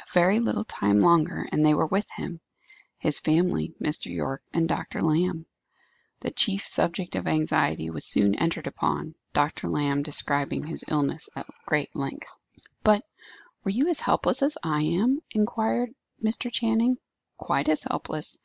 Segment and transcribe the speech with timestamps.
[0.00, 2.42] A very little time longer, and they were with him
[2.98, 4.14] his family, Mr.
[4.14, 5.00] Yorke, and Dr.
[5.00, 5.46] Lamb.
[6.20, 9.68] The chief subject of anxiety was soon entered upon, Dr.
[9.70, 12.28] Lamb describing his illness at great length.
[12.82, 13.02] "But
[13.64, 16.52] were you as helpless as I am?" inquired Mr.
[16.52, 16.98] Channing.
[17.38, 18.36] "Quite as helpless.